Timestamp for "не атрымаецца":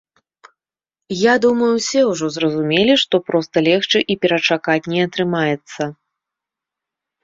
4.97-5.81